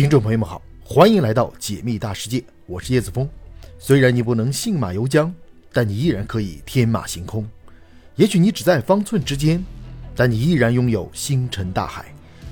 [0.00, 3.28] 听众朋友们好，欢迎来到解密大世界，我是叶子峰。
[3.78, 5.30] 虽然你不能信马由缰，
[5.74, 7.46] 但你依然可以天马行空。
[8.16, 9.62] 也许你只在方寸之间，
[10.16, 12.06] 但你依然拥有星辰大海。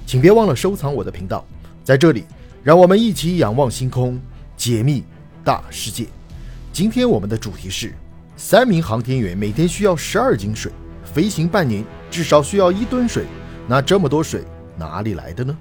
[0.04, 1.42] 请别忘了收藏我的频道，
[1.82, 2.26] 在这里，
[2.62, 4.20] 让我们一起仰望星空，
[4.54, 5.02] 解密
[5.42, 6.04] 大世界。
[6.70, 7.94] 今天我们的主题是：
[8.36, 10.70] 三名航天员每天需要十二斤水，
[11.02, 13.24] 飞行半年至少需要一吨水。
[13.66, 14.44] 那这么多水
[14.76, 15.56] 哪里来的呢？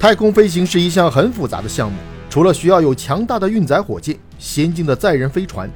[0.00, 1.98] 太空飞行是一项很复杂的项目，
[2.30, 5.70] 除了需要有强大的运载火箭、先进的载人飞船、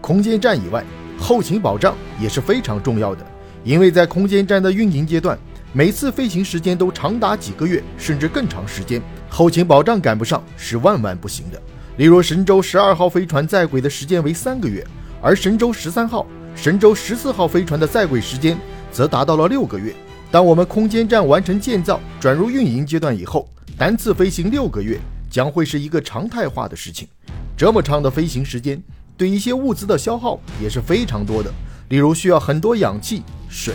[0.00, 0.82] 空间站以外，
[1.18, 3.22] 后勤保障也是非常重要的。
[3.64, 5.38] 因为在空间站的运营阶段，
[5.74, 8.98] 每次飞行时间都长达几个月，甚至更长时间，
[9.28, 11.60] 后勤保障赶不上是万万不行的。
[11.98, 14.82] 例如，神舟十二号飞船在轨的时间为三个月，
[15.20, 18.56] 而神舟十三号、神舟十四号飞船的在轨时间
[18.90, 19.92] 则达到了六个月。
[20.30, 23.46] 当我们空间站完成建造、转入运营阶段以后，
[23.78, 27.06] 单次飞行六个月将会是一个常态化的事情。
[27.54, 28.82] 这么长的飞行时间，
[29.18, 31.52] 对一些物资的消耗也是非常多的，
[31.90, 33.74] 例如需要很多氧气、水。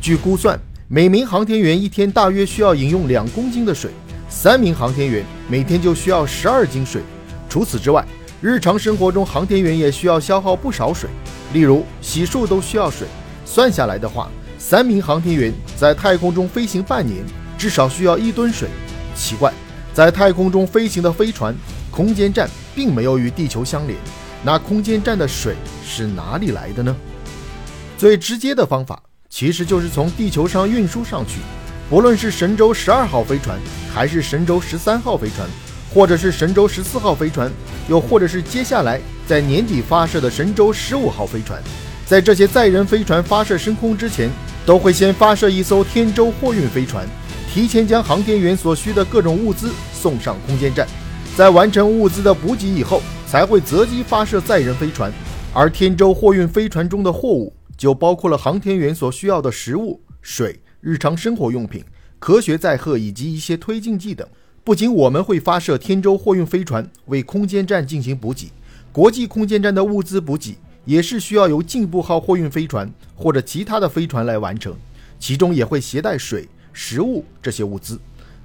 [0.00, 3.90] 据估算，每名航天员一天大约需要饮用两公斤的水，
[4.28, 7.02] 三名航天员每天就需要十二斤水。
[7.48, 8.06] 除此之外，
[8.40, 11.10] 日常生活中航天员也需要消耗不少水，
[11.52, 13.08] 例如洗漱都需要水。
[13.44, 17.24] 算下来的话，三名航天员在太空中飞行半年，
[17.58, 18.68] 至少需要一吨水。
[19.14, 19.52] 奇怪，
[19.92, 21.54] 在太空中飞行的飞船、
[21.90, 23.96] 空间站并没有与地球相连，
[24.42, 25.54] 那空间站的水
[25.86, 26.94] 是哪里来的呢？
[27.96, 31.38] 最直接的方法其实就是从地球上运输上去。
[31.88, 33.58] 不论是神舟十二号飞船，
[33.92, 35.48] 还是神舟十三号飞船，
[35.92, 37.52] 或者是神舟十四号飞船，
[37.88, 41.62] 又或者是接下来在年底发射的神舟十五号飞船，
[42.06, 44.30] 在这些载人飞船发射升空之前，
[44.64, 47.06] 都会先发射一艘天舟货运飞船。
[47.54, 50.88] 提前将航天员所需的各种物资送上空间站，
[51.36, 55.12] 在完成物资的补给以后，才会择机发射载人飞船。
[55.52, 61.84] 而天舟货运飞船中的货物就包括了航天员所需要的食物、水、日常生活用品、
[62.18, 64.26] 科学载荷以及一些推进剂等。
[64.64, 68.50] 不仅我们会发射天舟货运飞船为空间站进行补给，
[68.90, 74.74] 国际空间站的物资补给也是需要由进步号货运飞船或者其他的飞船来完成，
[75.20, 76.48] 其中也会携带水。
[76.74, 77.98] 食物这些物资，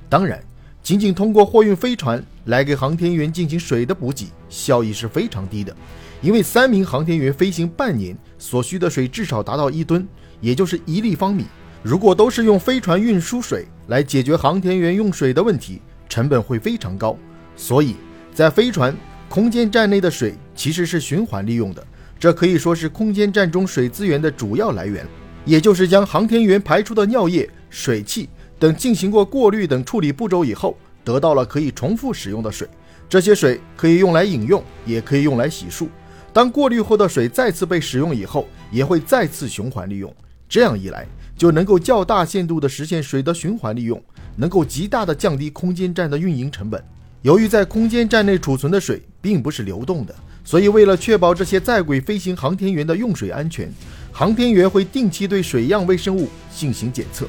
[0.07, 0.39] 当然，
[0.81, 5.75] 仅仅通过货运飞船来给航天员进行水的补给，效益是非常低的。
[6.21, 10.07] 因为三名航天员飞行半年所需的水至少达到一吨，
[10.39, 11.45] 也就是一立方米。
[11.81, 17.17] 如果都是用飞船运输水来解决航天员用水的问题，成本会非常高。
[17.55, 17.95] 所以
[18.33, 18.95] 在飞船、
[19.27, 21.85] 空间站内的水其实是循环利用的，
[22.19, 25.05] 这可以说是空间站中水资源的主要来源。
[25.45, 27.49] 也就是将航天员排出的尿液。
[27.69, 32.67] 水汽等进行过过滤等处理步骤以后，得到了可以重复使用的水。
[33.07, 35.87] 这些水可以用来饮用，也可以用来洗漱。
[36.31, 40.13] 当过滤后的水再次被使用以后，也会再次循环利用。
[40.47, 44.01] 这样一来，就能够较大限度地实现水的循环利用，
[44.35, 46.83] 能够极大地降低空间站的运营成本。
[47.21, 53.71] 由于在空间站内储存的水并不是流动的，所以为了确保这些在轨飞行航天员的用水安全，
[54.11, 57.27] 航天员会定期对水样微生物进行检测。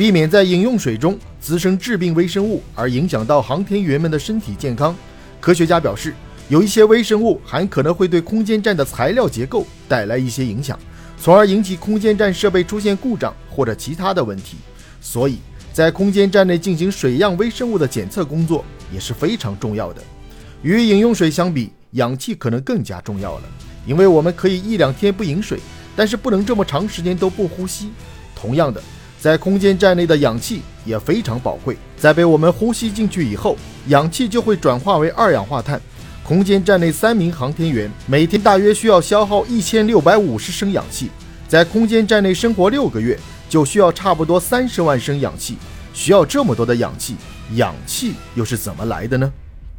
[0.00, 4.96] 避免在饮用水中滋生致病微生物，而影响到航天员们的身体健康。
[5.42, 6.14] 科学家表示，
[6.48, 10.78] 有一些微生物还可能会对空间站的材料结构带来一些影响，
[11.20, 14.56] 从而引起空间站设备出现故障或者其他的问题。
[15.02, 15.36] 所以
[15.70, 20.02] 在空间站内进行水样微生物的检测工作也是非常重要的。
[20.62, 23.42] 与饮用水相比，氧气可能更加重要了，
[23.86, 25.60] 因为我们可以一两天不饮水，
[25.94, 27.90] 但是不能这么长时间都不呼吸。
[28.34, 28.82] 同样的。
[29.20, 33.54] 在空间站内的氧气也非常宝贵，在被我们呼吸进去以后，
[33.88, 35.78] 氧气就会转化为二氧化碳。
[36.24, 41.10] 空间站内三名航天员每天大约需要消耗一千六百五十升氧气，
[41.46, 45.58] 在空间站内生活六个月就需要差不多三十万升氧气。
[45.92, 47.16] 需要这么多的氧气，
[47.56, 49.30] 氧气又是怎么来的呢？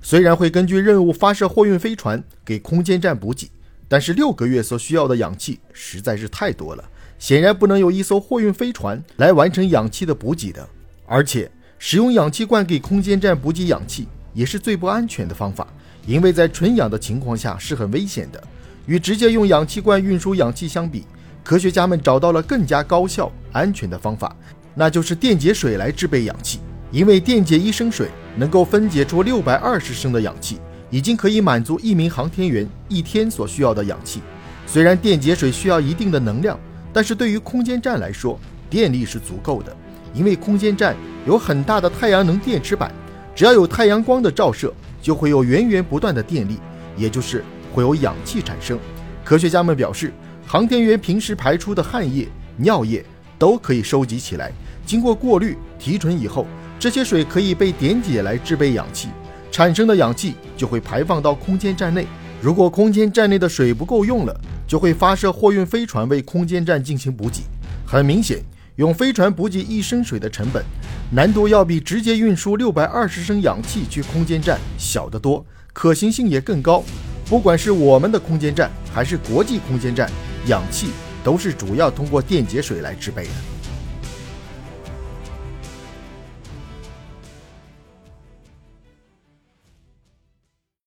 [0.04, 3.50] 虽然会根据任务发射货运飞船给空间站补给，
[3.88, 6.84] 但是六个月所需要的氧气实在是太多了。
[7.22, 10.68] 显然不能有一艘货运飞船来完成氧气的补给的，
[11.06, 15.68] 而且使用氧气罐给空间站补给氧气也是最不安全的方法，
[16.08, 18.44] 因为在纯氧的情况下是很危险的。
[18.88, 21.06] 与直接用氧气罐运输氧气相比，
[21.44, 24.36] 科学家们找到了更加高效、安全的方法，
[24.74, 26.60] 那就是电解水来制备氧气。
[26.90, 30.58] 因为电解一升水能够分解出六百二十升的氧气，
[30.90, 34.22] 已经可以满足一名航天员一天所需要的氧气。
[34.66, 36.60] 虽然电解水需要一定的能量。
[36.94, 38.40] 但是对于空间站来说，
[38.70, 39.76] 电力是足够的，
[40.14, 40.96] 因为空间站
[41.26, 42.92] 有很大的太阳能电池板，
[43.36, 46.58] 只要有太阳光的照射，就会有源源不断的电力，
[46.98, 47.44] 也就是
[47.74, 48.78] 会有氧气产生。
[49.24, 50.12] 科学家们表示，
[50.46, 52.28] 航天员平时排出的汗液、
[52.58, 53.06] 尿液
[53.38, 54.52] 都可以收集起来，
[54.86, 56.46] 经过过滤提纯以后，
[56.80, 59.10] 这些水可以被点解来制备氧气，
[59.52, 62.06] 产生的氧气就会排放到空间站内。
[62.42, 64.36] 如果空间站内的水不够用了，
[64.66, 67.44] 就会发射货运飞船为空间站进行补给。
[67.86, 68.44] 很明显，
[68.78, 70.66] 用飞船补给一升水的成本，
[71.12, 76.84] 难度要比直接运输六百二十升氧气去空间站小得多，可行性也更高。
[77.30, 80.10] 不管是我们的空间站还是国际空间站，
[80.48, 80.88] 氧气
[81.24, 83.30] 都是主要通过电解水来制备的。